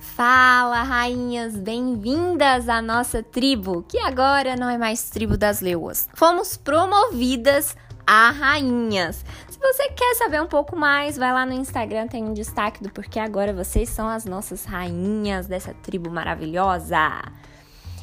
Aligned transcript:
Fala, 0.00 0.82
rainhas, 0.82 1.54
bem-vindas 1.54 2.70
à 2.70 2.80
nossa 2.80 3.22
tribo, 3.22 3.84
que 3.86 3.98
agora 3.98 4.56
não 4.56 4.70
é 4.70 4.78
mais 4.78 5.10
tribo 5.10 5.36
das 5.36 5.60
leoas. 5.60 6.08
Fomos 6.14 6.56
promovidas 6.56 7.76
a 8.06 8.30
rainhas. 8.30 9.22
Se 9.50 9.58
você 9.58 9.90
quer 9.90 10.14
saber 10.14 10.40
um 10.40 10.46
pouco 10.46 10.74
mais, 10.74 11.18
vai 11.18 11.30
lá 11.34 11.44
no 11.44 11.52
Instagram, 11.52 12.08
tem 12.08 12.24
um 12.24 12.32
destaque 12.32 12.82
do 12.82 12.90
porquê 12.90 13.20
agora 13.20 13.52
vocês 13.52 13.90
são 13.90 14.08
as 14.08 14.24
nossas 14.24 14.64
rainhas 14.64 15.46
dessa 15.46 15.74
tribo 15.74 16.10
maravilhosa. 16.10 17.22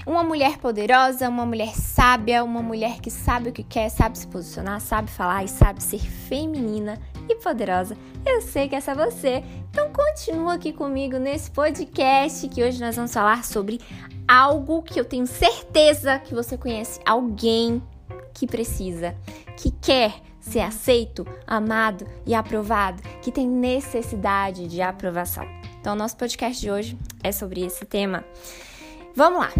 Uma 0.05 0.23
mulher 0.23 0.59
poderosa, 0.59 1.27
uma 1.27 1.47
mulher 1.47 1.73
sábia, 1.73 2.43
uma 2.43 2.61
mulher 2.61 3.01
que 3.01 3.09
sabe 3.09 3.49
o 3.49 3.51
que 3.51 3.63
quer, 3.63 3.89
sabe 3.89 4.19
se 4.19 4.27
posicionar, 4.27 4.79
sabe 4.81 5.09
falar 5.09 5.43
e 5.43 5.47
sabe 5.47 5.81
ser 5.81 5.99
feminina 5.99 7.01
e 7.29 7.35
poderosa. 7.35 7.97
Eu 8.25 8.41
sei 8.41 8.67
que 8.67 8.75
essa 8.75 8.91
é 8.91 8.95
você. 8.95 9.43
Então 9.69 9.91
continua 9.91 10.53
aqui 10.53 10.73
comigo 10.73 11.17
nesse 11.17 11.51
podcast 11.51 12.47
que 12.49 12.63
hoje 12.63 12.79
nós 12.79 12.95
vamos 12.95 13.13
falar 13.13 13.43
sobre 13.43 13.79
algo 14.27 14.81
que 14.81 14.99
eu 14.99 15.05
tenho 15.05 15.25
certeza 15.25 16.19
que 16.19 16.33
você 16.33 16.57
conhece 16.57 16.99
alguém 17.05 17.81
que 18.33 18.45
precisa, 18.45 19.15
que 19.55 19.71
quer 19.71 20.13
ser 20.39 20.61
aceito, 20.61 21.25
amado 21.45 22.07
e 22.25 22.33
aprovado, 22.33 23.01
que 23.21 23.31
tem 23.31 23.47
necessidade 23.47 24.67
de 24.67 24.81
aprovação. 24.81 25.45
Então, 25.79 25.95
nosso 25.95 26.17
podcast 26.17 26.59
de 26.59 26.71
hoje 26.71 26.97
é 27.23 27.31
sobre 27.31 27.65
esse 27.65 27.85
tema. 27.85 28.23
Vamos 29.15 29.39
lá! 29.39 29.51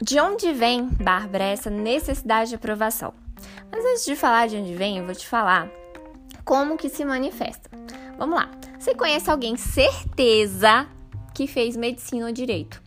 De 0.00 0.20
onde 0.20 0.52
vem, 0.52 0.86
Bárbara, 0.86 1.44
essa 1.44 1.70
necessidade 1.70 2.50
de 2.50 2.56
aprovação? 2.56 3.14
Mas 3.70 3.84
antes 3.84 4.04
de 4.04 4.14
falar 4.14 4.46
de 4.46 4.56
onde 4.56 4.74
vem, 4.74 4.98
eu 4.98 5.04
vou 5.04 5.14
te 5.14 5.26
falar 5.26 5.70
como 6.46 6.78
que 6.78 6.88
se 6.88 7.04
manifesta. 7.04 7.68
Vamos 8.16 8.36
lá. 8.36 8.48
Você 8.78 8.94
conhece 8.94 9.28
alguém 9.28 9.56
certeza 9.56 10.86
que 11.34 11.46
fez 11.46 11.76
medicina 11.76 12.26
ou 12.26 12.32
direito? 12.32 12.80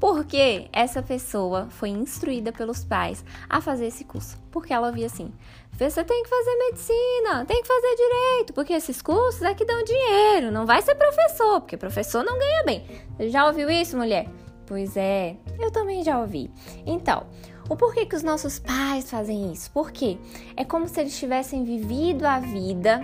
Porque 0.00 0.68
essa 0.72 1.00
pessoa 1.00 1.68
foi 1.70 1.90
instruída 1.90 2.50
pelos 2.50 2.84
pais 2.84 3.24
a 3.48 3.60
fazer 3.60 3.86
esse 3.86 4.02
curso. 4.04 4.36
Porque 4.50 4.72
ela 4.72 4.90
via 4.90 5.06
assim: 5.06 5.30
você 5.70 6.02
tem 6.02 6.22
que 6.24 6.28
fazer 6.28 6.56
medicina, 6.56 7.44
tem 7.44 7.62
que 7.62 7.68
fazer 7.68 7.94
direito, 7.94 8.52
porque 8.54 8.72
esses 8.72 9.00
cursos 9.00 9.40
que 9.56 9.64
dão 9.64 9.84
dinheiro. 9.84 10.50
Não 10.50 10.66
vai 10.66 10.82
ser 10.82 10.94
professor, 10.94 11.60
porque 11.60 11.76
professor 11.76 12.24
não 12.24 12.36
ganha 12.36 12.64
bem. 12.64 12.84
Já 13.28 13.46
ouviu 13.46 13.70
isso, 13.70 13.96
mulher? 13.96 14.26
Pois 14.66 14.96
é, 14.96 15.36
eu 15.60 15.70
também 15.70 16.02
já 16.02 16.18
ouvi. 16.18 16.50
Então, 16.86 17.26
o 17.68 17.76
porquê 17.76 18.06
que 18.06 18.16
os 18.16 18.22
nossos 18.22 18.58
pais 18.58 19.10
fazem 19.10 19.52
isso? 19.52 19.70
Porque 19.72 20.18
é 20.56 20.64
como 20.64 20.88
se 20.88 21.00
eles 21.00 21.18
tivessem 21.18 21.64
vivido 21.64 22.24
a 22.24 22.38
vida 22.38 23.00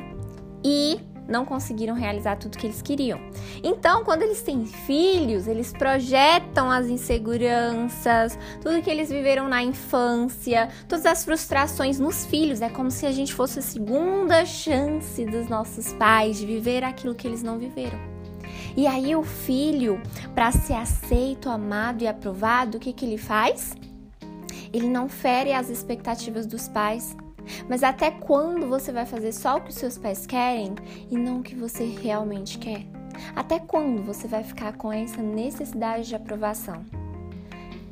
e 0.65 1.00
não 1.28 1.45
conseguiram 1.45 1.95
realizar 1.95 2.37
tudo 2.37 2.56
que 2.56 2.67
eles 2.67 2.81
queriam. 2.81 3.20
Então, 3.62 4.03
quando 4.03 4.23
eles 4.23 4.42
têm 4.42 4.65
filhos, 4.65 5.47
eles 5.47 5.73
projetam 5.73 6.70
as 6.70 6.87
inseguranças, 6.87 8.39
tudo 8.62 8.83
que 8.83 8.91
eles 8.91 9.11
viveram 9.11 9.47
na 9.47 9.62
infância, 9.62 10.69
todas 10.89 11.05
as 11.05 11.25
frustrações 11.25 12.00
nos 12.00 12.25
filhos. 12.25 12.62
É 12.62 12.70
como 12.70 12.91
se 12.91 13.05
a 13.05 13.12
gente 13.12 13.34
fosse 13.34 13.59
a 13.59 13.62
segunda 13.62 14.45
chance 14.47 15.25
dos 15.27 15.48
nossos 15.48 15.93
pais 15.93 16.39
de 16.39 16.47
viver 16.47 16.83
aquilo 16.83 17.15
que 17.15 17.27
eles 17.27 17.43
não 17.43 17.59
viveram. 17.59 17.98
E 18.75 18.87
aí 18.87 19.15
o 19.15 19.22
filho, 19.22 20.00
para 20.34 20.50
ser 20.53 20.75
aceito, 20.75 21.50
amado 21.50 22.03
e 22.03 22.06
aprovado, 22.06 22.78
o 22.78 22.81
que, 22.81 22.93
que 22.93 23.05
ele 23.05 23.19
faz? 23.19 23.75
Ele 24.73 24.89
não 24.89 25.09
fere 25.09 25.53
as 25.53 25.69
expectativas 25.69 26.47
dos 26.47 26.69
pais. 26.69 27.17
Mas 27.69 27.83
até 27.83 28.11
quando 28.11 28.69
você 28.69 28.93
vai 28.93 29.07
fazer 29.07 29.33
só 29.33 29.57
o 29.57 29.61
que 29.63 29.71
os 29.71 29.77
seus 29.77 29.97
pais 29.97 30.27
querem 30.27 30.75
e 31.11 31.17
não 31.17 31.41
o 31.41 31.43
que 31.43 31.55
você 31.55 31.85
realmente 31.85 32.59
quer? 32.59 32.85
Até 33.35 33.59
quando 33.59 34.03
você 34.03 34.29
vai 34.29 34.45
ficar 34.45 34.75
com 34.75 34.93
essa 34.93 35.23
necessidade 35.23 36.09
de 36.09 36.15
aprovação? 36.15 36.85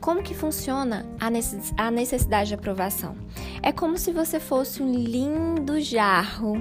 Como 0.01 0.23
que 0.23 0.35
funciona 0.35 1.07
a 1.19 1.91
necessidade 1.91 2.49
de 2.49 2.55
aprovação? 2.55 3.17
É 3.63 3.73
como 3.73 3.97
se 3.97 4.13
você 4.13 4.39
fosse 4.39 4.83
um 4.83 4.93
lindo 4.93 5.81
jarro, 5.81 6.53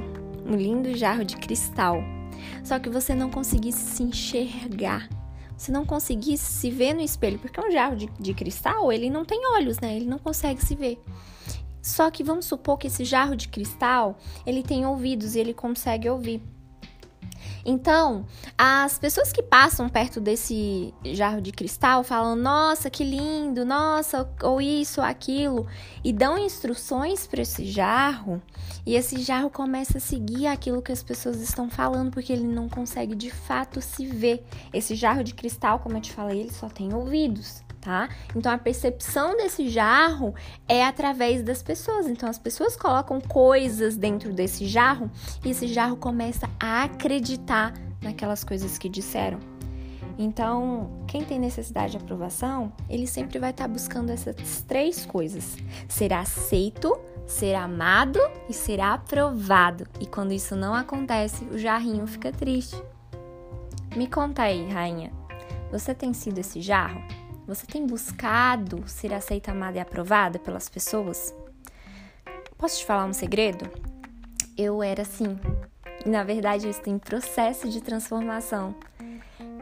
um 0.45 0.55
lindo 0.55 0.95
jarro 0.95 1.25
de 1.25 1.35
cristal 1.35 2.01
só 2.63 2.79
que 2.79 2.89
você 2.89 3.13
não 3.13 3.29
conseguisse 3.29 3.79
se 3.79 4.03
enxergar. 4.03 5.07
Você 5.57 5.71
não 5.71 5.85
conseguisse 5.85 6.51
se 6.51 6.69
ver 6.69 6.93
no 6.93 7.01
espelho, 7.01 7.39
porque 7.39 7.59
um 7.59 7.71
jarro 7.71 7.95
de, 7.95 8.07
de 8.19 8.33
cristal, 8.33 8.91
ele 8.91 9.09
não 9.09 9.23
tem 9.23 9.39
olhos, 9.53 9.79
né? 9.79 9.95
Ele 9.95 10.05
não 10.05 10.19
consegue 10.19 10.63
se 10.63 10.75
ver. 10.75 11.01
Só 11.81 12.09
que 12.09 12.23
vamos 12.23 12.45
supor 12.45 12.77
que 12.77 12.87
esse 12.87 13.05
jarro 13.05 13.35
de 13.35 13.47
cristal, 13.47 14.17
ele 14.45 14.63
tem 14.63 14.85
ouvidos 14.85 15.35
e 15.35 15.39
ele 15.39 15.53
consegue 15.53 16.09
ouvir. 16.09 16.41
Então, 17.65 18.27
as 18.55 18.99
pessoas 18.99 19.31
que 19.31 19.41
passam 19.41 19.89
perto 19.89 20.21
desse 20.21 20.93
jarro 21.03 21.41
de 21.41 21.51
cristal 21.51 22.03
falam: 22.03 22.35
"Nossa, 22.35 22.91
que 22.91 23.03
lindo! 23.03 23.65
Nossa, 23.65 24.29
ou 24.43 24.61
isso, 24.61 25.01
ou 25.01 25.07
aquilo", 25.07 25.65
e 26.03 26.13
dão 26.13 26.37
instruções 26.37 27.25
para 27.25 27.41
esse 27.41 27.65
jarro, 27.65 28.39
e 28.85 28.93
esse 28.95 29.17
jarro 29.23 29.49
começa 29.49 29.97
a 29.97 30.01
seguir 30.01 30.45
aquilo 30.45 30.81
que 30.81 30.91
as 30.91 31.01
pessoas 31.01 31.41
estão 31.41 31.67
falando, 31.67 32.11
porque 32.11 32.31
ele 32.31 32.45
não 32.45 32.69
consegue 32.69 33.15
de 33.15 33.31
fato 33.31 33.81
se 33.81 34.05
ver. 34.05 34.45
Esse 34.71 34.93
jarro 34.93 35.23
de 35.23 35.33
cristal, 35.33 35.79
como 35.79 35.97
eu 35.97 36.01
te 36.01 36.13
falei, 36.13 36.41
ele 36.41 36.53
só 36.53 36.69
tem 36.69 36.93
ouvidos 36.93 37.64
tá? 37.85 38.09
Então 38.35 38.51
a 38.51 38.57
percepção 38.57 39.37
desse 39.37 39.69
jarro 39.69 40.33
é 40.67 40.83
através 40.83 41.43
das 41.43 41.61
pessoas. 41.61 42.07
Então 42.07 42.27
as 42.27 42.39
pessoas 42.39 42.75
colocam 42.75 43.21
coisas 43.21 43.95
dentro 43.95 44.33
desse 44.33 44.65
jarro 44.65 45.09
e 45.45 45.51
esse 45.51 45.67
jarro 45.67 45.95
começa 45.95 46.49
a 46.59 46.83
acreditar 46.83 47.73
naquelas 48.01 48.43
coisas 48.43 48.79
que 48.79 48.89
disseram. 48.89 49.39
Então, 50.17 51.03
quem 51.07 51.25
tem 51.25 51.37
necessidade 51.37 51.91
de 51.91 51.97
aprovação, 51.97 52.71
ele 52.89 53.05
sempre 53.05 53.37
vai 53.37 53.49
estar 53.49 53.67
buscando 53.67 54.11
essas 54.11 54.61
três 54.61 55.05
coisas: 55.05 55.57
ser 55.89 56.13
aceito, 56.13 56.97
ser 57.27 57.53
amado 57.53 58.19
e 58.49 58.53
ser 58.53 58.79
aprovado. 58.79 59.85
E 59.99 60.05
quando 60.05 60.31
isso 60.31 60.55
não 60.55 60.73
acontece, 60.73 61.43
o 61.45 61.57
jarrinho 61.57 62.07
fica 62.07 62.31
triste. 62.31 62.81
Me 63.93 64.07
conta 64.07 64.43
aí, 64.43 64.69
rainha, 64.69 65.11
você 65.69 65.93
tem 65.93 66.13
sido 66.13 66.37
esse 66.37 66.61
jarro? 66.61 67.01
Você 67.47 67.67
tem 67.67 67.85
buscado 67.85 68.83
ser 68.87 69.13
aceita, 69.13 69.51
amada 69.51 69.77
e 69.77 69.79
aprovada 69.79 70.39
pelas 70.39 70.67
pessoas? 70.67 71.33
Posso 72.57 72.79
te 72.79 72.85
falar 72.85 73.05
um 73.05 73.13
segredo? 73.13 73.69
Eu 74.57 74.81
era 74.81 75.03
assim. 75.03 75.39
E 76.03 76.09
na 76.09 76.23
verdade 76.23 76.65
eu 76.65 76.71
estou 76.71 76.91
em 76.91 76.97
processo 76.97 77.69
de 77.69 77.81
transformação. 77.81 78.73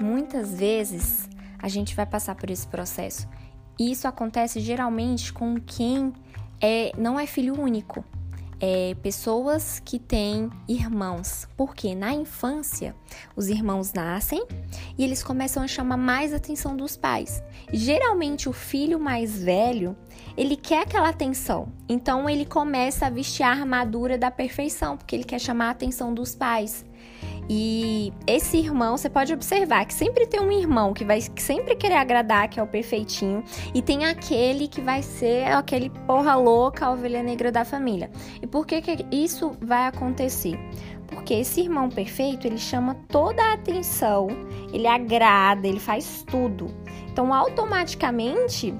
Muitas 0.01 0.53
vezes 0.53 1.27
a 1.59 1.67
gente 1.67 1.93
vai 1.93 2.05
passar 2.05 2.35
por 2.35 2.49
esse 2.49 2.65
processo. 2.67 3.27
E 3.77 3.91
isso 3.91 4.07
acontece 4.07 4.61
geralmente 4.61 5.33
com 5.33 5.59
quem 5.59 6.13
é, 6.61 6.91
não 6.97 7.19
é 7.19 7.27
filho 7.27 7.59
único 7.59 8.05
é, 8.59 8.95
pessoas 9.01 9.79
que 9.79 9.99
têm 9.99 10.49
irmãos, 10.67 11.47
porque 11.57 11.95
na 11.95 12.13
infância 12.13 12.95
os 13.35 13.47
irmãos 13.47 13.93
nascem 13.93 14.45
e 14.97 15.03
eles 15.03 15.23
começam 15.23 15.63
a 15.63 15.67
chamar 15.67 15.97
mais 15.97 16.33
atenção 16.33 16.75
dos 16.75 16.95
pais. 16.95 17.43
Geralmente 17.71 18.47
o 18.47 18.53
filho 18.53 18.99
mais 18.99 19.41
velho 19.41 19.95
ele 20.35 20.55
quer 20.55 20.81
aquela 20.81 21.09
atenção, 21.09 21.71
então 21.87 22.27
ele 22.27 22.45
começa 22.45 23.05
a 23.05 23.09
vestir 23.09 23.43
a 23.43 23.51
armadura 23.51 24.17
da 24.17 24.31
perfeição, 24.31 24.97
porque 24.97 25.15
ele 25.15 25.23
quer 25.23 25.39
chamar 25.39 25.67
a 25.67 25.71
atenção 25.71 26.13
dos 26.13 26.33
pais. 26.33 26.83
E 27.49 28.13
esse 28.25 28.57
irmão, 28.57 28.97
você 28.97 29.09
pode 29.09 29.33
observar 29.33 29.85
que 29.85 29.93
sempre 29.93 30.25
tem 30.25 30.39
um 30.39 30.51
irmão 30.51 30.93
que 30.93 31.03
vai 31.03 31.19
sempre 31.37 31.75
querer 31.75 31.95
agradar, 31.95 32.47
que 32.47 32.59
é 32.59 32.63
o 32.63 32.67
perfeitinho, 32.67 33.43
e 33.73 33.81
tem 33.81 34.05
aquele 34.05 34.67
que 34.67 34.81
vai 34.81 35.01
ser 35.01 35.51
aquele 35.51 35.89
porra 35.89 36.35
louca, 36.35 36.85
a 36.85 36.91
ovelha 36.91 37.21
negra 37.21 37.51
da 37.51 37.65
família. 37.65 38.09
E 38.41 38.47
por 38.47 38.65
que, 38.65 38.81
que 38.81 39.05
isso 39.11 39.51
vai 39.61 39.87
acontecer? 39.87 40.57
Porque 41.07 41.33
esse 41.33 41.61
irmão 41.61 41.89
perfeito, 41.89 42.47
ele 42.47 42.57
chama 42.57 42.95
toda 43.07 43.41
a 43.43 43.53
atenção, 43.53 44.27
ele 44.71 44.87
agrada, 44.87 45.67
ele 45.67 45.79
faz 45.79 46.23
tudo. 46.27 46.67
Então, 47.11 47.33
automaticamente, 47.33 48.73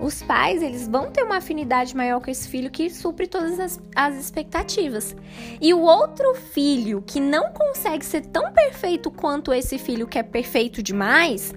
os 0.00 0.22
pais 0.22 0.62
eles 0.62 0.86
vão 0.86 1.10
ter 1.10 1.22
uma 1.22 1.38
afinidade 1.38 1.96
maior 1.96 2.20
com 2.20 2.30
esse 2.30 2.48
filho 2.48 2.70
que 2.70 2.88
supre 2.88 3.26
todas 3.26 3.58
as, 3.58 3.80
as 3.94 4.14
expectativas. 4.16 5.16
E 5.60 5.74
o 5.74 5.80
outro 5.80 6.34
filho 6.34 7.02
que 7.02 7.20
não 7.20 7.52
consegue 7.52 8.04
ser 8.04 8.26
tão 8.26 8.52
perfeito 8.52 9.10
quanto 9.10 9.52
esse 9.52 9.76
filho 9.76 10.06
que 10.06 10.18
é 10.18 10.22
perfeito 10.22 10.82
demais, 10.82 11.52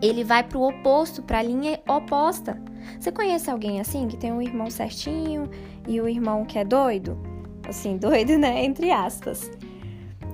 ele 0.00 0.22
vai 0.22 0.42
para 0.44 0.58
o 0.58 0.68
oposto, 0.68 1.22
para 1.22 1.38
a 1.38 1.42
linha 1.42 1.80
oposta. 1.88 2.60
Você 2.98 3.10
conhece 3.10 3.50
alguém 3.50 3.80
assim 3.80 4.06
que 4.06 4.16
tem 4.16 4.32
um 4.32 4.42
irmão 4.42 4.70
certinho 4.70 5.50
e 5.88 6.00
o 6.00 6.08
irmão 6.08 6.44
que 6.44 6.58
é 6.58 6.64
doido? 6.64 7.18
Assim, 7.68 7.96
doido, 7.98 8.38
né? 8.38 8.64
Entre 8.64 8.90
aspas. 8.90 9.50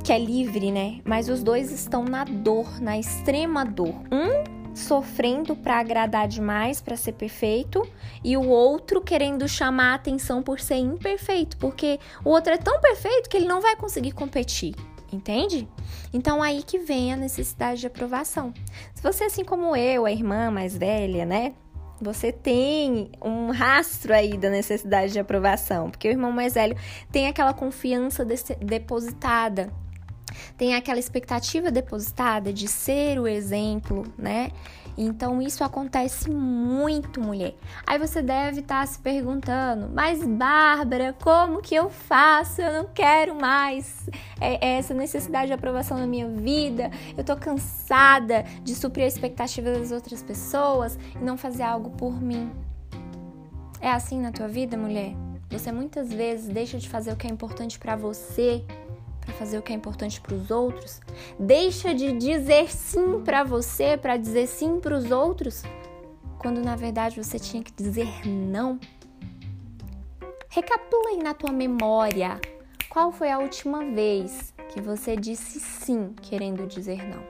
Que 0.05 0.13
é 0.13 0.19
livre, 0.19 0.71
né? 0.71 1.01
Mas 1.05 1.29
os 1.29 1.43
dois 1.43 1.71
estão 1.71 2.05
na 2.05 2.25
dor, 2.25 2.81
na 2.81 2.99
extrema 2.99 3.65
dor. 3.65 3.95
Um 4.11 4.60
sofrendo 4.75 5.57
para 5.57 5.79
agradar 5.79 6.29
demais, 6.29 6.81
para 6.81 6.97
ser 6.97 7.13
perfeito, 7.13 7.87
e 8.23 8.37
o 8.37 8.49
outro 8.49 9.01
querendo 9.01 9.49
chamar 9.49 9.93
a 9.93 9.95
atenção 9.95 10.43
por 10.43 10.61
ser 10.61 10.77
imperfeito, 10.77 11.57
porque 11.57 11.99
o 12.25 12.31
outro 12.31 12.53
é 12.53 12.57
tão 12.57 12.81
perfeito 12.81 13.29
que 13.29 13.37
ele 13.37 13.47
não 13.47 13.61
vai 13.61 13.77
conseguir 13.77 14.13
competir, 14.13 14.75
entende? 15.13 15.69
Então 16.13 16.43
aí 16.43 16.63
que 16.63 16.79
vem 16.79 17.13
a 17.13 17.17
necessidade 17.17 17.81
de 17.81 17.87
aprovação. 17.87 18.53
Se 18.95 19.03
você 19.03 19.25
assim 19.25 19.45
como 19.45 19.77
eu, 19.77 20.07
a 20.07 20.13
irmã 20.13 20.51
mais 20.51 20.77
velha, 20.77 21.25
né, 21.25 21.53
você 22.01 22.33
tem 22.33 23.11
um 23.23 23.51
rastro 23.51 24.15
aí 24.15 24.39
da 24.39 24.49
necessidade 24.49 25.13
de 25.13 25.21
aprovação, 25.21 25.91
porque 25.91 26.09
o 26.09 26.11
irmão 26.11 26.33
mais 26.33 26.55
velho 26.55 26.77
tem 27.13 27.27
aquela 27.27 27.53
confiança 27.53 28.25
depositada, 28.25 29.71
tem 30.57 30.75
aquela 30.75 30.99
expectativa 30.99 31.71
depositada 31.71 32.53
de 32.53 32.69
ser 32.69 33.19
o 33.19 33.27
exemplo, 33.27 34.05
né? 34.17 34.51
Então 34.97 35.41
isso 35.41 35.65
acontece 35.65 36.31
muito, 36.31 37.21
mulher. 37.21 37.55
Aí 37.87 37.99
você 37.99 38.21
deve 38.21 38.61
estar 38.61 38.81
tá 38.81 38.87
se 38.87 38.99
perguntando: 38.99 39.89
mas 39.93 40.23
Bárbara, 40.23 41.17
como 41.23 41.63
que 41.63 41.75
eu 41.75 41.89
faço? 41.89 42.61
Eu 42.61 42.83
não 42.83 42.85
quero 42.93 43.35
mais 43.35 44.09
é, 44.41 44.67
é 44.67 44.79
essa 44.79 44.93
necessidade 44.93 45.47
de 45.47 45.53
aprovação 45.53 45.97
na 45.97 46.07
minha 46.07 46.29
vida. 46.29 46.91
Eu 47.17 47.25
tô 47.25 47.37
cansada 47.37 48.45
de 48.63 48.75
suprir 48.75 49.05
a 49.05 49.09
expectativa 49.09 49.73
das 49.73 49.91
outras 49.93 50.23
pessoas 50.23 50.99
e 51.15 51.25
não 51.25 51.37
fazer 51.37 51.63
algo 51.63 51.91
por 51.91 52.21
mim. 52.21 52.51
É 53.81 53.91
assim 53.91 54.21
na 54.21 54.31
tua 54.31 54.49
vida, 54.49 54.77
mulher? 54.77 55.15
Você 55.51 55.73
muitas 55.73 56.13
vezes 56.13 56.49
deixa 56.49 56.79
de 56.79 56.89
fazer 56.89 57.11
o 57.11 57.17
que 57.17 57.27
é 57.27 57.31
importante 57.31 57.79
para 57.79 57.97
você 57.97 58.63
para 59.21 59.35
fazer 59.35 59.59
o 59.59 59.63
que 59.63 59.73
é 59.73 59.77
importante 59.77 60.21
para 60.21 60.35
os 60.35 60.51
outros? 60.51 61.01
Deixa 61.39 61.95
de 61.95 62.13
dizer 62.13 62.71
sim 62.71 63.21
para 63.23 63.45
você 63.45 63.97
para 63.97 64.17
dizer 64.17 64.47
sim 64.47 64.81
para 64.81 64.97
os 64.97 65.11
outros, 65.11 65.63
quando 66.39 66.63
na 66.63 66.77
verdade 66.77 67.23
você 67.23 67.39
tinha 67.39 67.63
que 67.63 67.73
dizer 67.73 68.27
não? 68.27 68.79
Recapitula 70.49 71.11
aí 71.11 71.19
na 71.19 71.35
tua 71.35 71.53
memória. 71.53 72.41
Qual 72.89 73.13
foi 73.13 73.31
a 73.31 73.39
última 73.39 73.85
vez 73.85 74.53
que 74.71 74.81
você 74.81 75.15
disse 75.15 75.61
sim 75.61 76.13
querendo 76.23 76.67
dizer 76.67 77.07
não? 77.09 77.23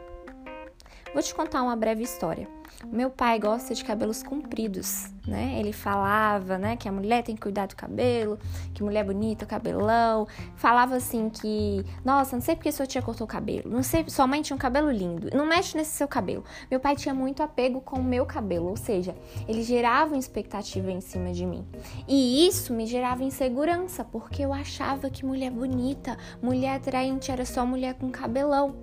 Vou 1.12 1.22
te 1.22 1.34
contar 1.34 1.62
uma 1.62 1.76
breve 1.76 2.02
história. 2.02 2.59
Meu 2.86 3.10
pai 3.10 3.38
gosta 3.38 3.74
de 3.74 3.84
cabelos 3.84 4.22
compridos, 4.22 5.08
né? 5.26 5.56
Ele 5.58 5.72
falava, 5.72 6.56
né, 6.56 6.76
que 6.76 6.88
a 6.88 6.92
mulher 6.92 7.22
tem 7.22 7.34
que 7.34 7.42
cuidar 7.42 7.66
do 7.66 7.76
cabelo, 7.76 8.38
que 8.72 8.82
mulher 8.82 9.04
bonita, 9.04 9.44
cabelão. 9.44 10.26
Falava 10.56 10.96
assim 10.96 11.28
que, 11.28 11.84
nossa, 12.04 12.34
não 12.34 12.42
sei 12.42 12.56
porque 12.56 12.72
sua 12.72 12.86
tia 12.86 13.02
cortou 13.02 13.26
o 13.26 13.28
cabelo, 13.28 13.70
não 13.70 13.82
sei, 13.82 14.04
sua 14.08 14.26
mãe 14.26 14.42
tinha 14.42 14.56
um 14.56 14.58
cabelo 14.58 14.90
lindo, 14.90 15.28
não 15.34 15.46
mexe 15.46 15.76
nesse 15.76 15.92
seu 15.92 16.08
cabelo. 16.08 16.42
Meu 16.70 16.80
pai 16.80 16.96
tinha 16.96 17.14
muito 17.14 17.42
apego 17.42 17.80
com 17.80 18.00
o 18.00 18.04
meu 18.04 18.24
cabelo, 18.24 18.68
ou 18.68 18.76
seja, 18.76 19.14
ele 19.46 19.62
gerava 19.62 20.14
uma 20.14 20.18
expectativa 20.18 20.90
em 20.90 21.00
cima 21.00 21.32
de 21.32 21.44
mim. 21.44 21.64
E 22.08 22.46
isso 22.46 22.72
me 22.72 22.86
gerava 22.86 23.22
insegurança, 23.22 24.04
porque 24.04 24.42
eu 24.42 24.52
achava 24.52 25.10
que 25.10 25.24
mulher 25.24 25.50
bonita, 25.50 26.16
mulher 26.42 26.76
atraente 26.76 27.30
era 27.30 27.44
só 27.44 27.64
mulher 27.66 27.94
com 27.94 28.10
cabelão. 28.10 28.74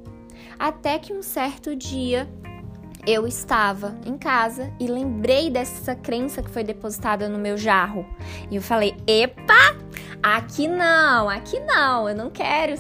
Até 0.58 1.00
que 1.00 1.14
um 1.14 1.24
certo 1.24 1.76
dia 1.76 2.28
eu 3.08 3.26
estava 3.26 3.96
em 4.06 4.18
casa 4.18 4.70
e 4.78 4.86
lembrei 4.86 5.50
dessa 5.50 5.96
crença 5.96 6.44
que 6.44 6.50
foi 6.50 6.62
depositada 6.62 7.30
no 7.30 7.40
meu 7.40 7.58
jarro. 7.58 8.06
E 8.52 8.58
eu 8.58 8.62
falei: 8.62 8.98
"Epa, 9.08 9.78
aqui 10.22 10.68
não, 10.68 11.30
aqui 11.30 11.58
não, 11.62 12.10
eu 12.10 12.16
não 12.16 12.30
quero 12.30 12.76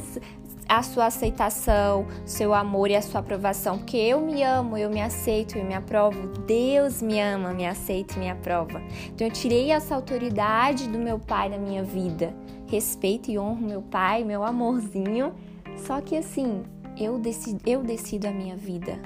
a 0.67 0.83
sua 0.83 1.05
aceitação, 1.05 2.05
seu 2.25 2.53
amor 2.53 2.91
e 2.91 2.95
a 2.97 3.01
sua 3.01 3.21
aprovação, 3.21 3.77
porque 3.77 3.95
eu 3.95 4.19
me 4.19 4.43
amo, 4.43 4.77
eu 4.77 4.89
me 4.89 5.01
aceito, 5.01 5.57
eu 5.57 5.63
me 5.63 5.73
aprovo. 5.73 6.27
Deus 6.45 7.01
me 7.01 7.21
ama, 7.21 7.53
me 7.53 7.65
aceita 7.65 8.15
e 8.15 8.19
me 8.19 8.29
aprova. 8.29 8.81
Então 9.05 9.25
eu 9.25 9.31
tirei 9.31 9.71
essa 9.71 9.95
autoridade 9.95 10.89
do 10.89 10.99
meu 10.99 11.17
pai 11.19 11.47
na 11.47 11.57
minha 11.57 11.83
vida. 11.83 12.35
Respeito 12.67 13.31
e 13.31 13.39
honro 13.39 13.65
meu 13.65 13.81
pai, 13.81 14.25
meu 14.25 14.43
amorzinho. 14.43 15.33
Só 15.77 16.01
que 16.01 16.17
assim, 16.17 16.63
eu 16.97 17.17
decido, 17.17 17.61
eu 17.65 17.81
decido 17.81 18.27
a 18.27 18.31
minha 18.31 18.57
vida. 18.57 18.99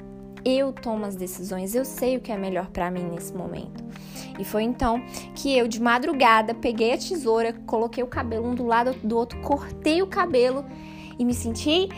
Eu 0.44 0.72
tomo 0.72 1.04
as 1.04 1.14
decisões, 1.14 1.74
eu 1.74 1.84
sei 1.84 2.16
o 2.16 2.20
que 2.20 2.32
é 2.32 2.36
melhor 2.36 2.66
para 2.68 2.90
mim 2.90 3.04
nesse 3.04 3.32
momento. 3.32 3.84
E 4.38 4.44
foi 4.44 4.64
então 4.64 5.00
que 5.34 5.56
eu, 5.56 5.68
de 5.68 5.80
madrugada, 5.80 6.54
peguei 6.54 6.94
a 6.94 6.98
tesoura, 6.98 7.52
coloquei 7.66 8.02
o 8.02 8.08
cabelo 8.08 8.48
um 8.48 8.54
do 8.54 8.66
lado 8.66 8.92
do 9.04 9.16
outro, 9.16 9.40
cortei 9.40 10.02
o 10.02 10.06
cabelo 10.06 10.64
e 11.18 11.24
me 11.24 11.34
senti. 11.34 11.88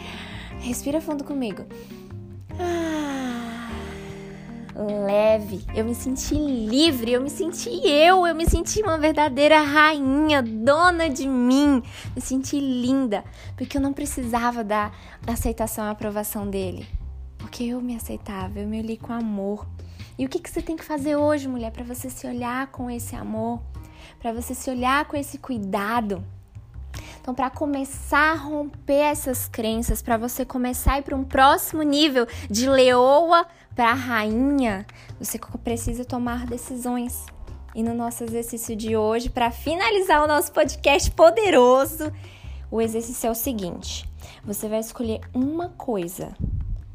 Respira 0.59 1.01
fundo 1.01 1.25
comigo. 1.25 1.65
Ah, 2.59 3.71
leve. 5.07 5.65
Eu 5.75 5.87
me 5.87 5.95
senti 5.95 6.35
livre, 6.35 7.13
eu 7.13 7.23
me 7.23 7.31
senti 7.31 7.71
eu, 7.87 8.27
eu 8.27 8.35
me 8.35 8.49
senti 8.49 8.83
uma 8.83 8.99
verdadeira 8.99 9.63
rainha, 9.63 10.43
dona 10.43 11.09
de 11.09 11.27
mim. 11.27 11.83
Me 12.15 12.21
senti 12.21 12.61
linda, 12.61 13.25
porque 13.57 13.79
eu 13.79 13.81
não 13.81 13.95
precisava 13.95 14.63
da 14.63 14.93
aceitação 15.27 15.87
e 15.87 15.91
aprovação 15.91 16.49
dele 16.49 16.87
porque 17.55 17.67
eu 17.67 17.81
me 17.81 17.95
aceitava, 17.95 18.59
eu 18.59 18.67
me 18.67 18.81
olhei 18.81 18.97
com 18.97 19.13
amor. 19.13 19.65
E 20.19 20.27
o 20.27 20.29
que, 20.29 20.41
que 20.41 20.51
você 20.51 20.61
tem 20.61 20.77
que 20.77 20.83
fazer 20.83 21.15
hoje, 21.15 21.47
mulher, 21.47 21.71
para 21.71 21.85
você 21.85 22.11
se 22.11 22.27
olhar 22.27 22.67
com 22.67 22.91
esse 22.91 23.15
amor, 23.15 23.63
para 24.19 24.33
você 24.33 24.57
se 24.57 24.69
olhar 24.69 25.05
com 25.05 25.17
esse 25.17 25.39
cuidado? 25.39 26.25
Então, 27.21 27.33
para 27.33 27.49
começar 27.51 28.33
a 28.33 28.35
romper 28.35 29.05
essas 29.05 29.47
crenças, 29.47 30.03
para 30.03 30.17
você 30.17 30.45
começar 30.45 30.95
a 30.95 30.99
ir 30.99 31.03
para 31.03 31.15
um 31.15 31.23
próximo 31.23 31.85
nível 31.85 32.27
de 32.51 32.69
leoa 32.69 33.47
para 33.73 33.95
rainha, 33.95 34.85
você 35.17 35.39
precisa 35.63 36.05
tomar 36.05 36.47
decisões. 36.47 37.25
E 37.73 37.85
no 37.85 37.95
nosso 37.95 38.25
exercício 38.25 38.75
de 38.75 38.97
hoje, 38.97 39.31
para 39.31 39.53
finalizar 39.53 40.25
o 40.25 40.27
nosso 40.27 40.51
podcast 40.51 41.09
poderoso, 41.13 42.13
o 42.69 42.81
exercício 42.81 43.29
é 43.29 43.31
o 43.31 43.35
seguinte: 43.35 44.11
você 44.43 44.69
vai 44.69 44.81
escolher 44.81 45.21
uma 45.33 45.69
coisa 45.69 46.35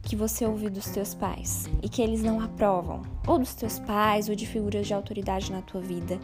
que 0.09 0.15
você 0.15 0.43
ouve 0.43 0.71
dos 0.71 0.89
teus 0.89 1.13
pais 1.13 1.69
e 1.83 1.87
que 1.87 2.01
eles 2.01 2.23
não 2.23 2.41
aprovam, 2.41 3.03
ou 3.27 3.37
dos 3.37 3.53
teus 3.53 3.77
pais, 3.77 4.27
ou 4.27 4.33
de 4.33 4.47
figuras 4.47 4.87
de 4.87 4.93
autoridade 4.93 5.51
na 5.51 5.61
tua 5.61 5.79
vida, 5.79 6.19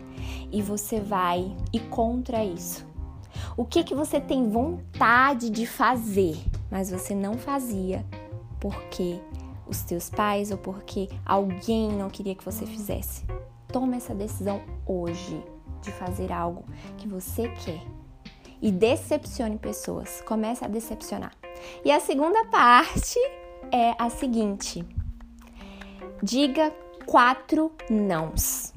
e 0.52 0.60
você 0.60 1.00
vai 1.00 1.56
e 1.72 1.80
contra 1.80 2.44
isso. 2.44 2.84
O 3.56 3.64
que 3.64 3.84
que 3.84 3.94
você 3.94 4.20
tem 4.20 4.50
vontade 4.50 5.52
de 5.52 5.68
fazer, 5.68 6.36
mas 6.72 6.90
você 6.90 7.14
não 7.14 7.38
fazia 7.38 8.04
porque 8.60 9.20
os 9.68 9.82
teus 9.84 10.10
pais 10.10 10.50
ou 10.50 10.58
porque 10.58 11.08
alguém 11.24 11.92
não 11.92 12.10
queria 12.10 12.34
que 12.34 12.44
você 12.44 12.66
fizesse? 12.66 13.24
Toma 13.68 13.98
essa 13.98 14.16
decisão 14.16 14.64
hoje 14.84 15.44
de 15.84 15.92
fazer 15.92 16.32
algo 16.32 16.66
que 16.98 17.08
você 17.08 17.50
quer 17.50 17.84
e 18.60 18.72
decepcione 18.72 19.60
pessoas. 19.60 20.24
Comece 20.26 20.66
a 20.66 20.68
decepcionar. 20.68 21.34
E 21.84 21.92
a 21.92 22.00
segunda 22.00 22.46
parte 22.50 23.20
é 23.72 23.96
a 23.98 24.10
seguinte: 24.10 24.86
diga 26.22 26.72
quatro 27.06 27.72
nãos 27.90 28.74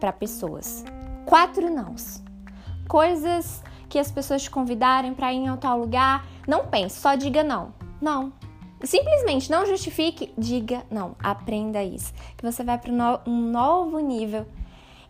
para 0.00 0.12
pessoas. 0.12 0.84
Quatro 1.24 1.72
nãos. 1.72 2.22
Coisas 2.88 3.62
que 3.88 3.98
as 3.98 4.10
pessoas 4.10 4.42
te 4.42 4.50
convidarem 4.50 5.14
para 5.14 5.32
ir 5.32 5.38
em 5.38 5.56
tal 5.56 5.78
lugar, 5.78 6.26
não 6.46 6.66
pense, 6.66 7.00
só 7.00 7.14
diga 7.14 7.42
não. 7.42 7.72
Não. 8.00 8.32
Simplesmente 8.82 9.50
não 9.50 9.64
justifique, 9.64 10.34
diga 10.36 10.84
não. 10.90 11.16
Aprenda 11.18 11.82
isso, 11.82 12.12
que 12.36 12.44
você 12.44 12.62
vai 12.62 12.76
para 12.76 12.92
um 13.26 13.50
novo 13.50 13.98
nível. 14.00 14.46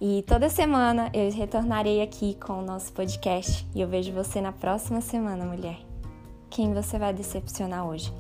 E 0.01 0.23
toda 0.27 0.49
semana 0.49 1.11
eu 1.13 1.31
retornarei 1.33 2.03
aqui 2.03 2.35
com 2.35 2.61
o 2.61 2.63
nosso 2.63 2.93
podcast 2.93 3.67
e 3.75 3.81
eu 3.81 3.89
vejo 3.89 4.13
você 4.13 4.41
na 4.41 4.53
próxima 4.53 5.01
semana, 5.01 5.45
mulher. 5.45 5.79
Quem 6.51 6.73
você 6.73 6.99
vai 6.99 7.13
decepcionar 7.13 7.87
hoje? 7.87 8.13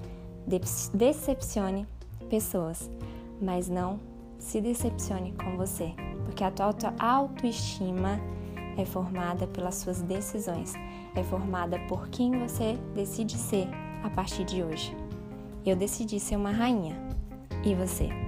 Decepcione 0.46 1.86
pessoas, 2.28 2.90
mas 3.40 3.68
não 3.68 3.98
se 4.38 4.60
decepcione 4.60 5.32
com 5.32 5.56
você, 5.56 5.94
porque 6.24 6.44
a 6.44 6.50
tua 6.50 6.74
autoestima 6.98 8.20
é 8.76 8.84
formada 8.84 9.46
pelas 9.46 9.76
suas 9.76 10.02
decisões, 10.02 10.74
é 11.14 11.22
formada 11.22 11.78
por 11.88 12.08
quem 12.08 12.38
você 12.38 12.76
decide 12.94 13.36
ser 13.36 13.68
a 14.02 14.10
partir 14.10 14.44
de 14.44 14.62
hoje. 14.62 14.94
Eu 15.64 15.76
decidi 15.76 16.20
ser 16.20 16.36
uma 16.36 16.50
rainha. 16.50 16.94
E 17.64 17.74
você? 17.74 18.23